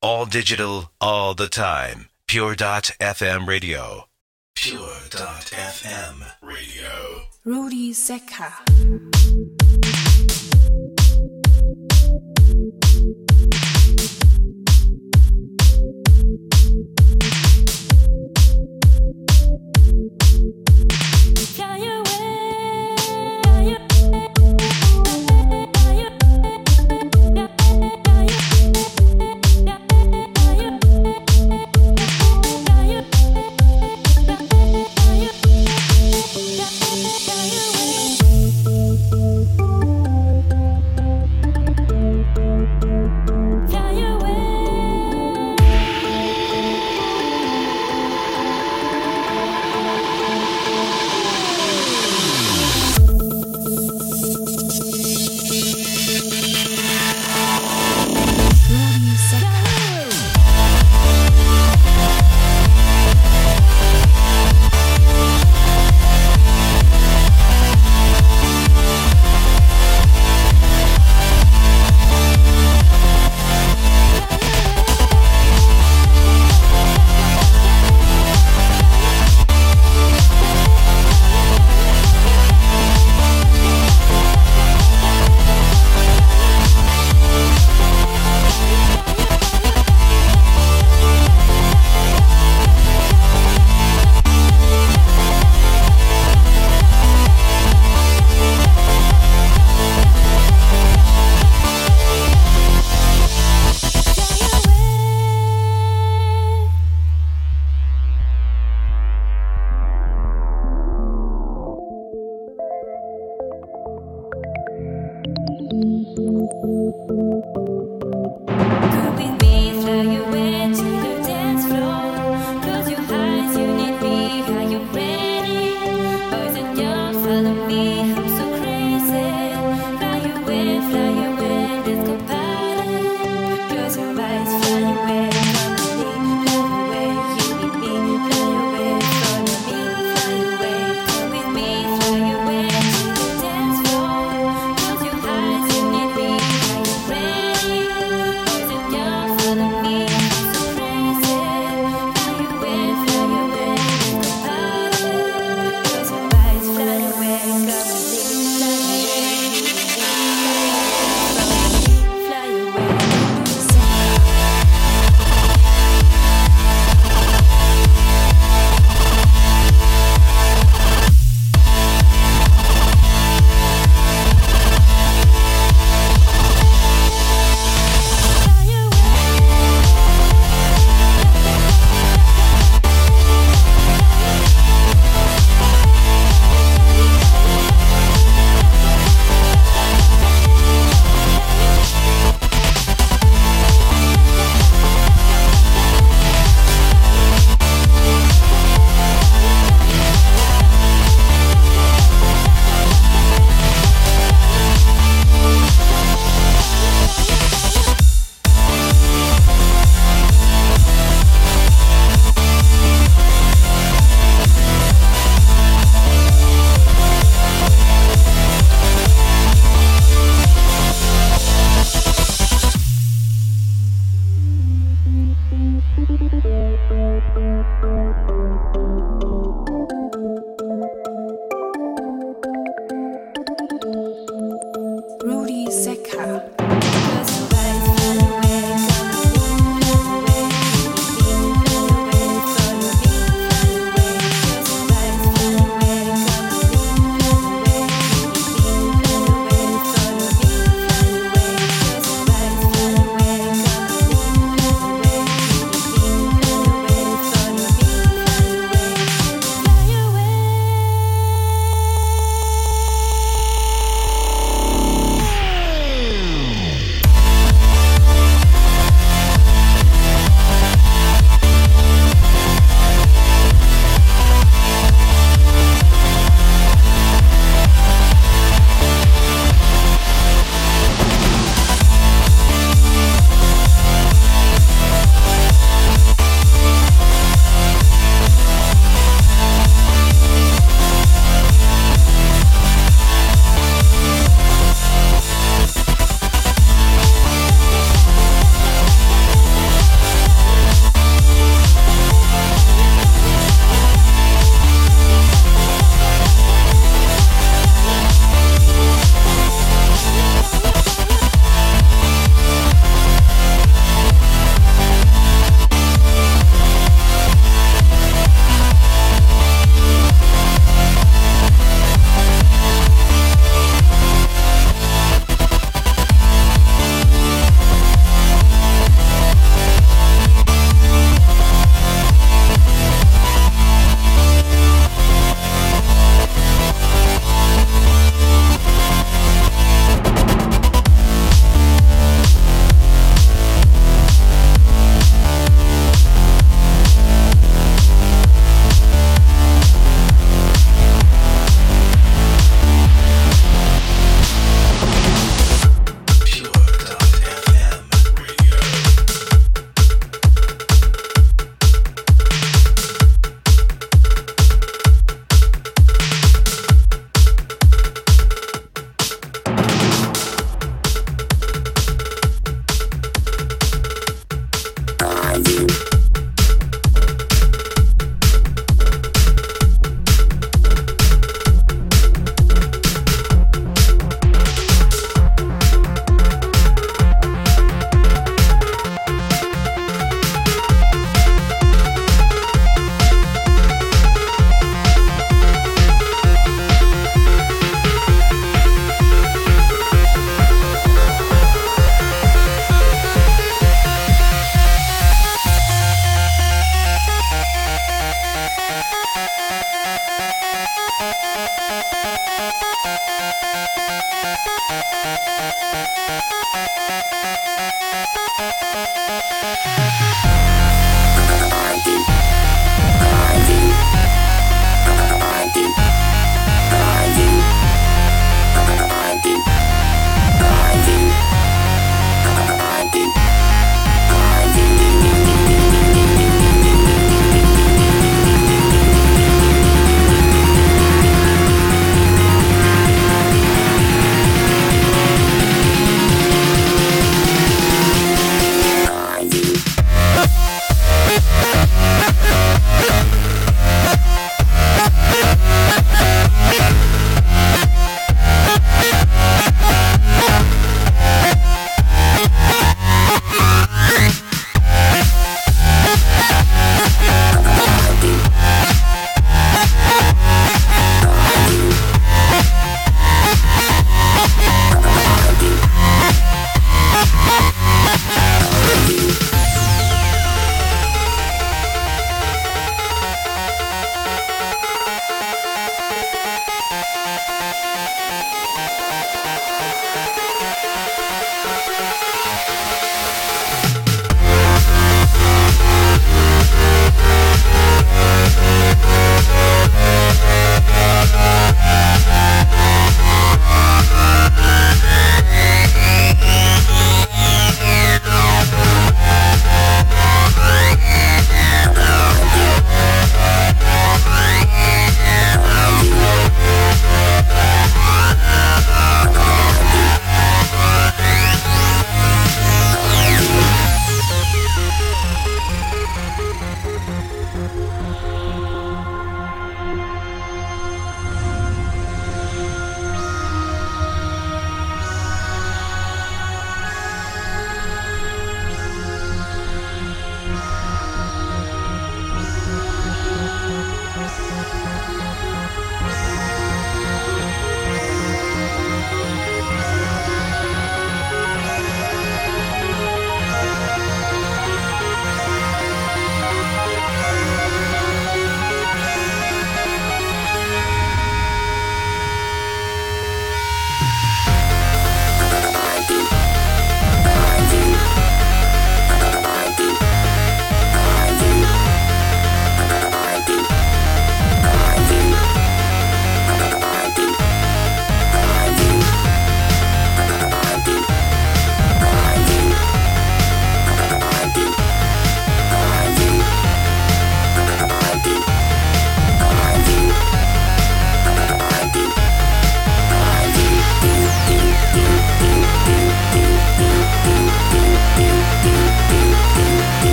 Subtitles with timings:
[0.00, 2.08] All digital, all the time.
[2.28, 4.04] Pure.fm radio.
[4.54, 7.22] Pure.fm radio.
[7.44, 8.52] Rudy Zecca.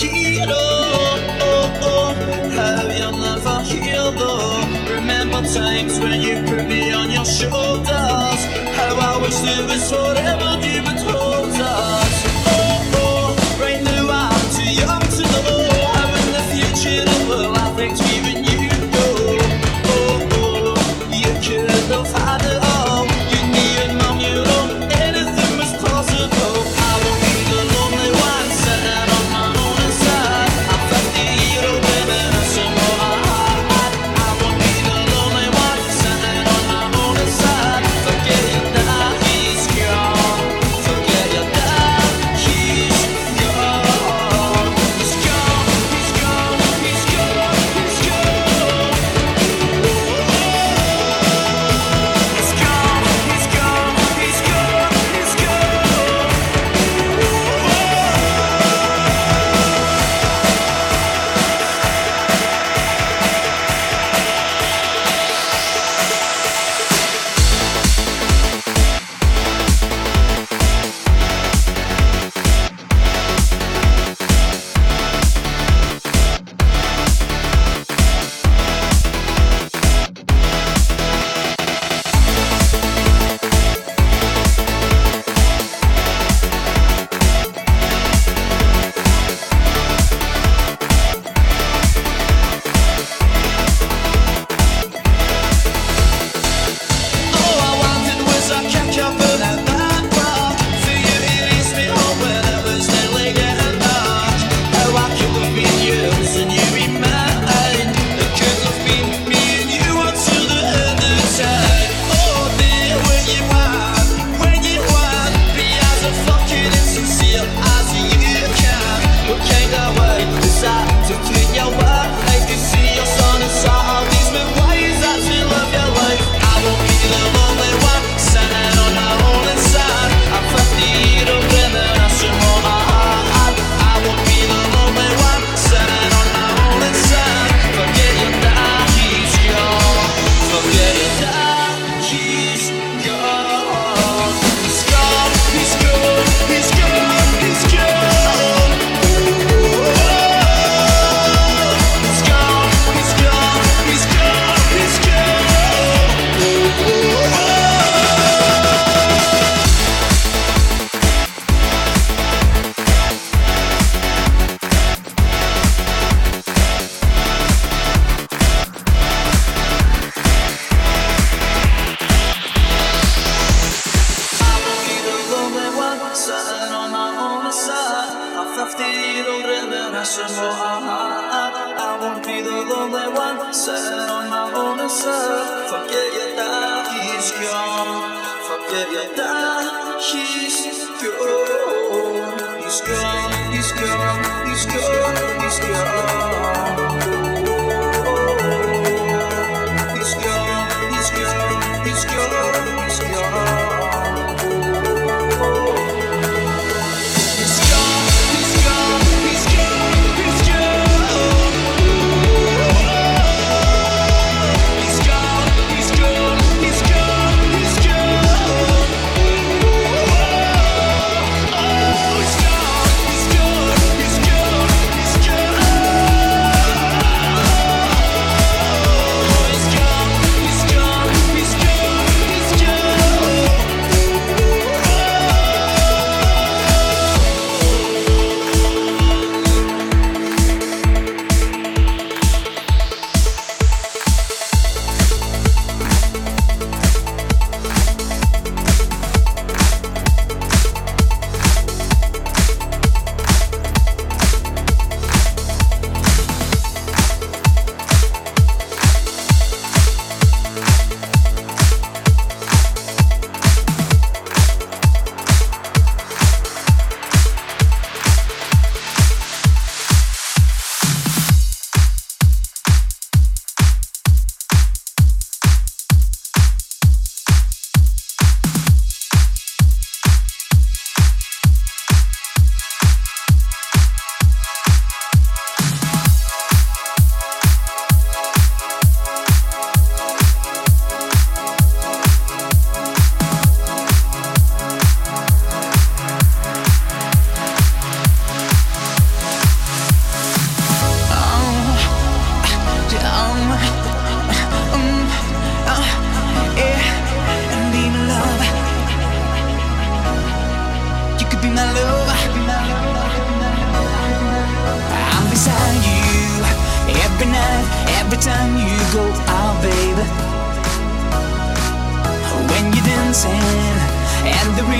[0.00, 0.67] You're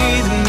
[0.00, 0.47] and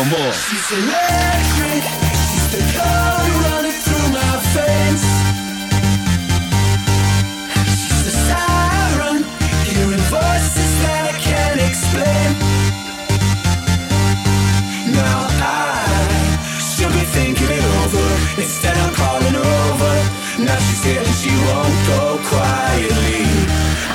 [0.00, 0.32] for more.
[0.32, 1.82] She's electric.
[2.24, 5.04] She's the cold running through my veins.
[7.68, 9.24] She's siren,
[9.68, 12.28] hearing voices that I can't explain.
[14.96, 15.84] Now I
[16.72, 18.06] should be thinking it over.
[18.40, 19.94] Instead, I'm calling her over.
[20.46, 23.28] Now she's here and she won't go quietly.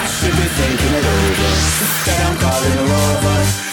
[0.04, 1.50] I should be thinking it over.
[1.86, 3.65] Instead, I'm calling her over.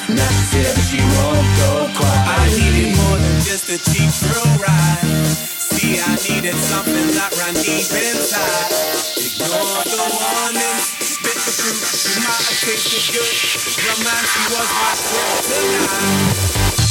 [6.01, 8.73] I needed something that ran deep inside.
[9.19, 11.81] Ignore the warnings, bit the fruit.
[11.85, 16.82] She might have tasted good, man, she was my kryptonite.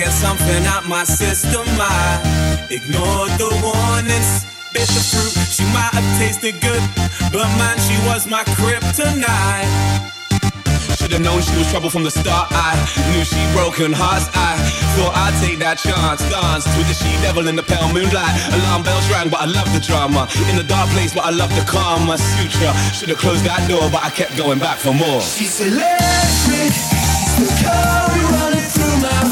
[0.00, 1.66] Get something out my system.
[1.76, 2.16] I
[2.70, 5.36] ignored the warnings, bit the fruit.
[5.52, 6.80] She might have tasted good,
[7.28, 9.68] but man, she was my kryptonite.
[10.96, 12.48] Should've known she was trouble from the start.
[12.48, 12.80] I
[13.12, 14.24] knew she broken hearts.
[14.32, 14.56] I
[14.96, 16.24] thought I'd take that chance.
[16.32, 18.32] Danced with the she devil in the pale moonlight.
[18.56, 20.28] Alarm bells rang, but I love the drama.
[20.48, 22.06] In the dark place, but I love the calm.
[22.08, 25.20] My suture should've closed that door, but I kept going back for more.
[25.20, 26.72] She's electric.
[26.72, 27.99] She's the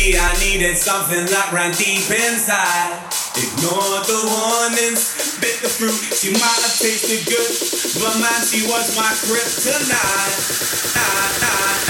[0.00, 2.96] I needed something that ran deep inside.
[3.36, 6.00] Ignore the warnings, bit the fruit.
[6.16, 7.52] She might have tasted good,
[8.00, 10.96] but man, she was my kryptonite.
[10.96, 11.04] Ah,
[11.44, 11.89] ah, ah,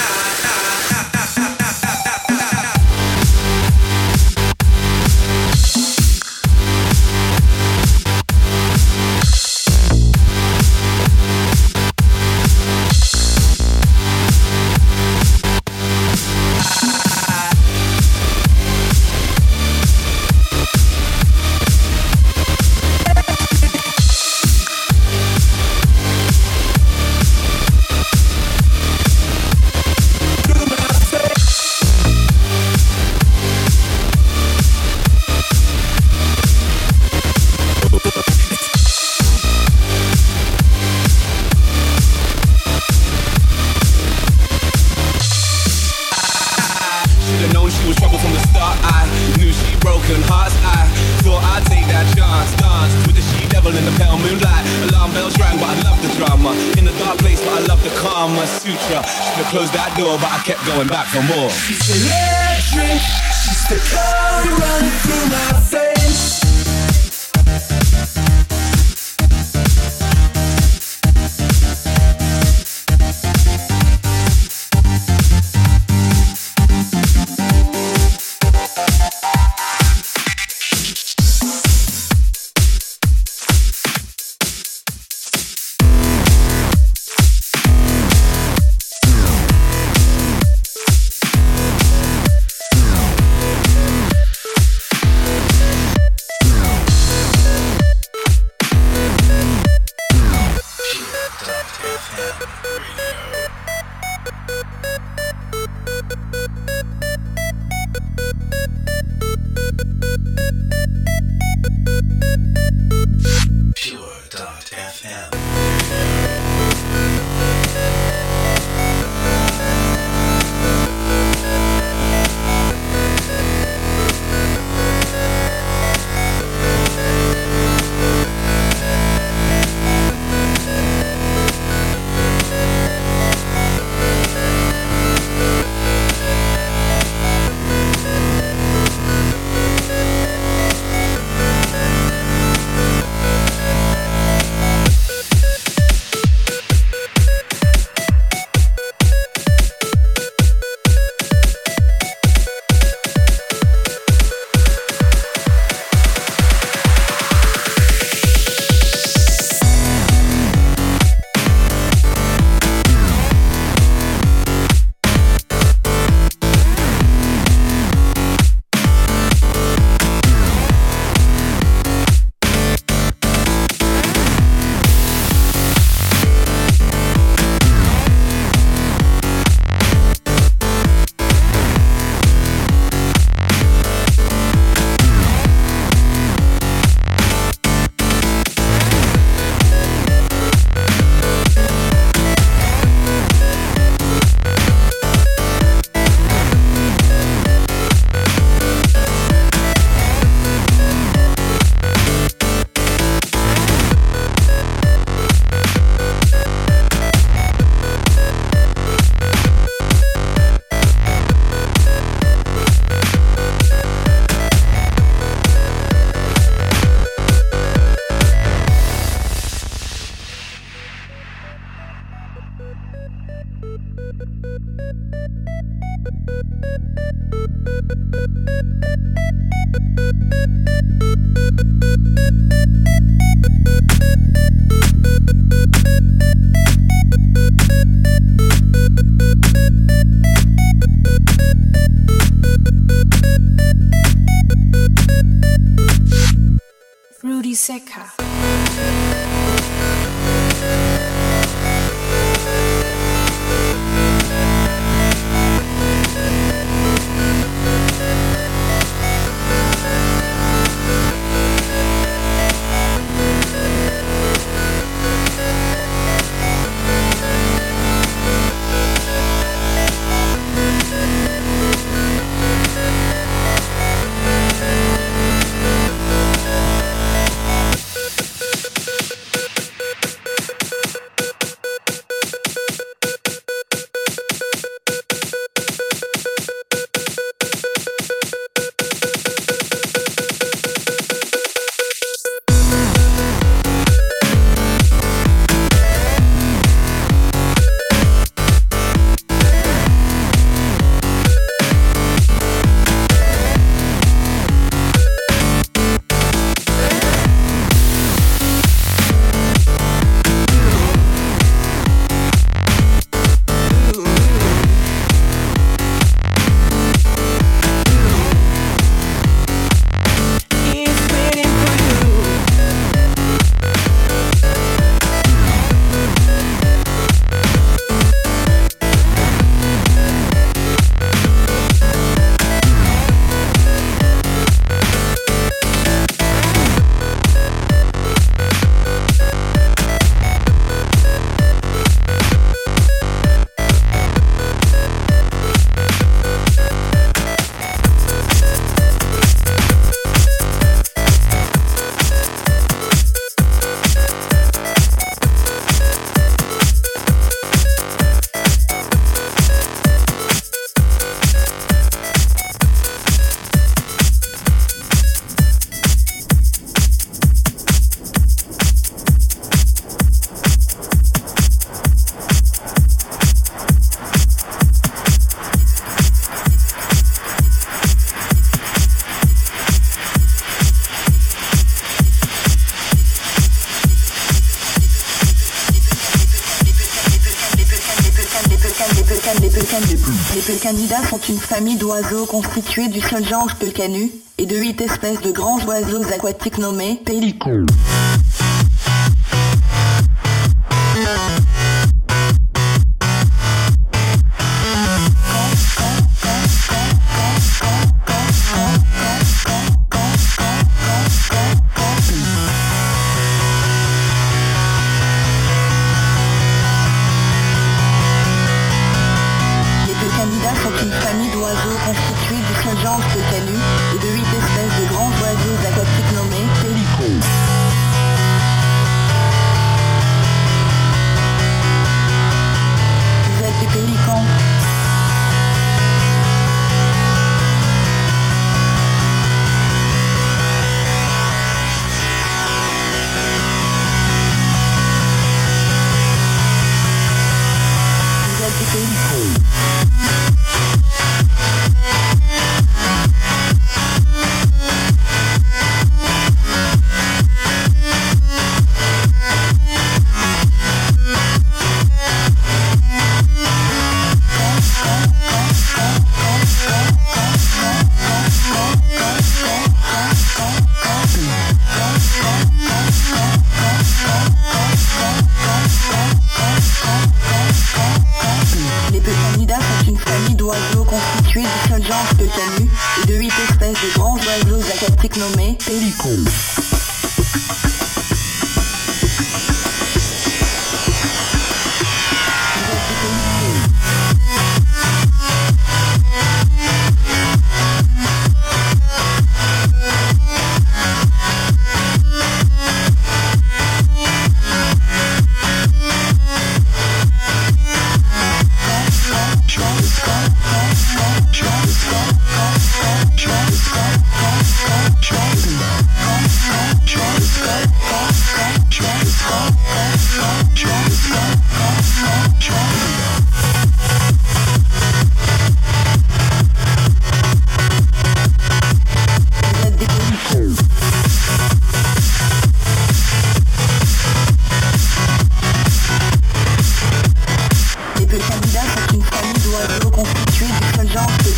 [390.71, 394.09] Les canidats sont une famille d'oiseaux constituée du seul genre Plecanu
[394.39, 397.67] et de huit espèces de grands oiseaux aquatiques nommés pélicons.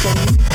[0.03, 0.52] for me.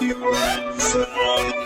[0.00, 1.61] You're right,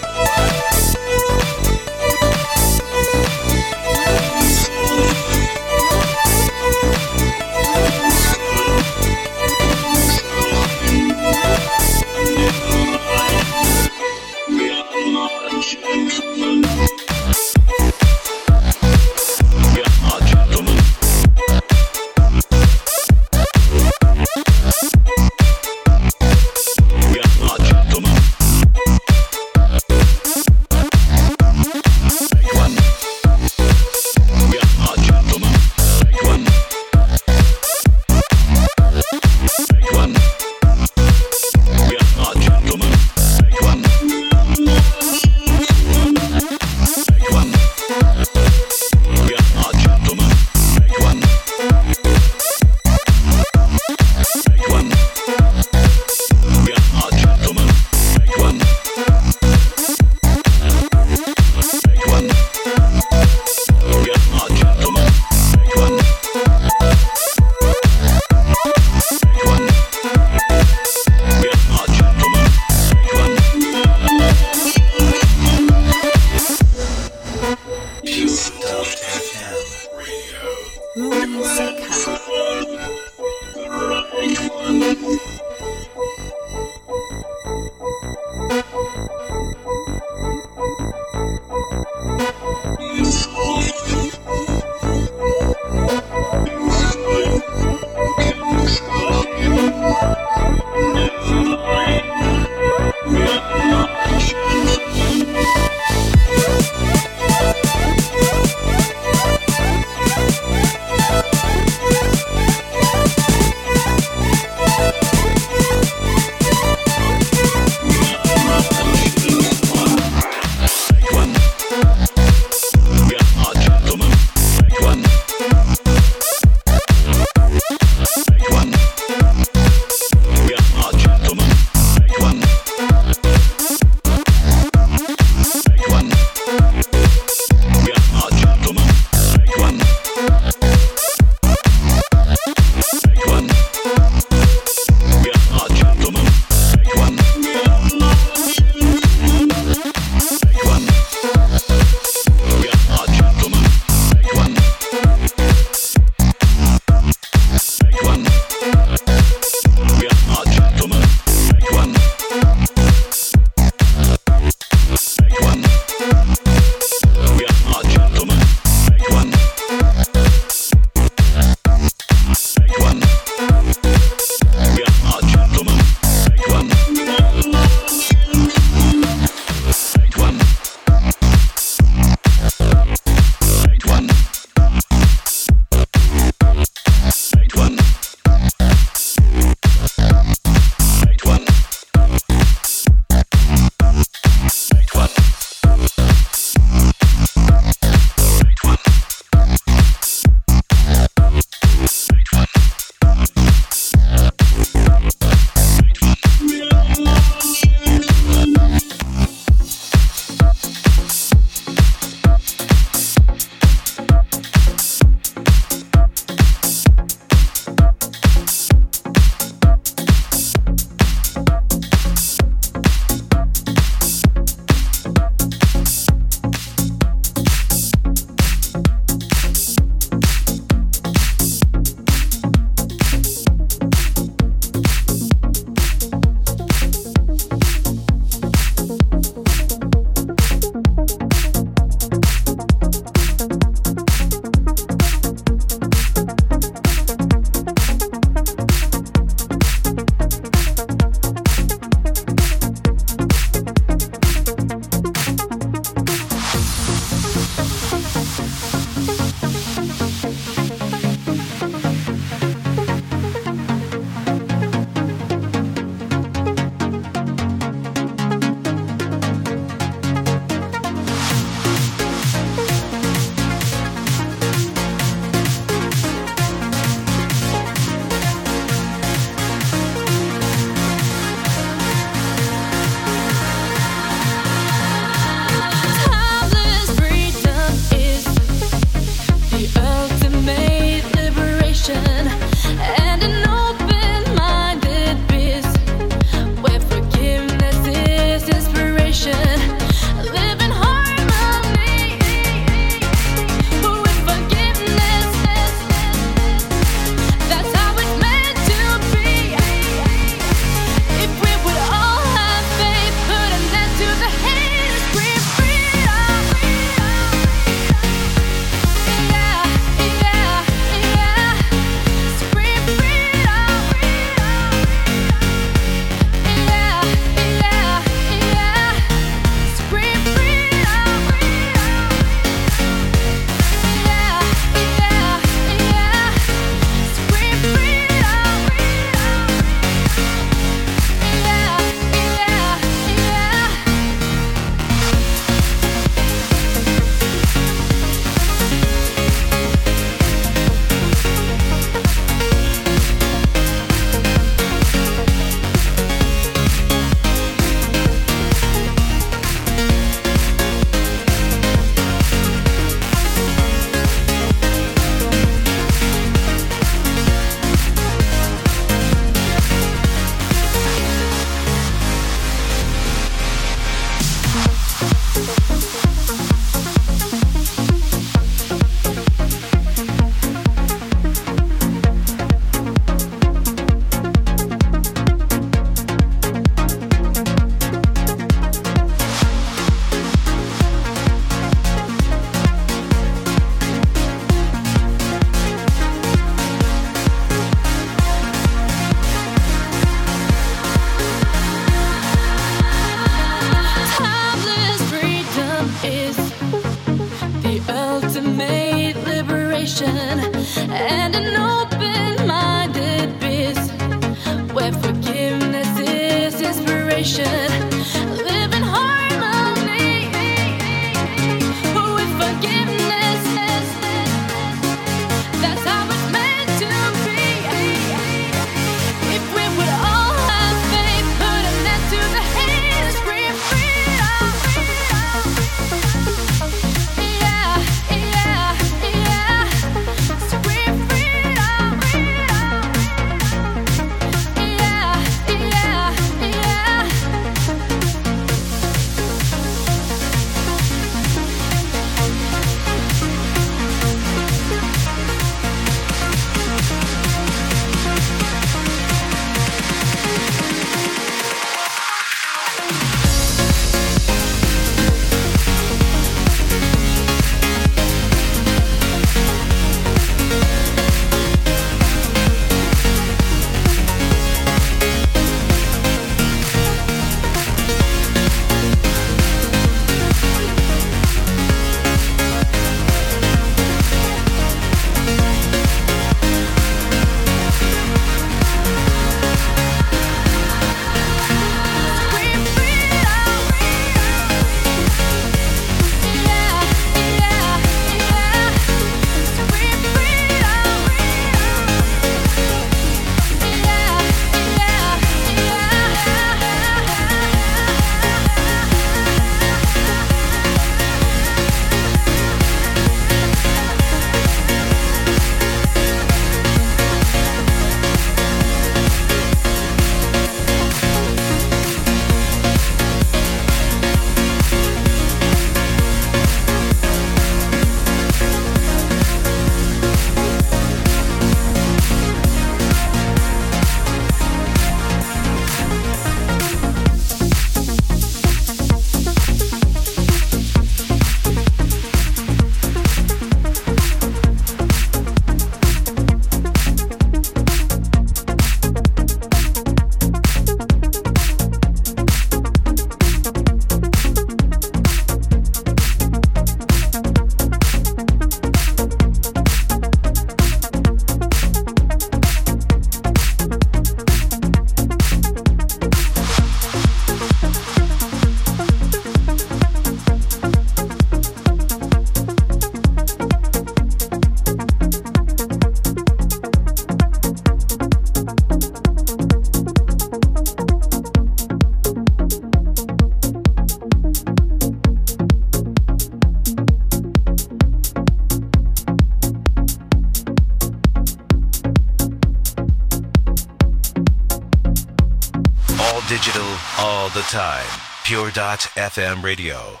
[597.54, 597.86] time.
[598.24, 600.00] Pure.fm radio.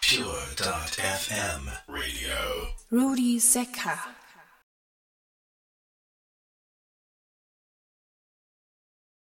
[0.00, 2.68] Pure.fm radio.
[2.90, 3.98] Rudy Secker.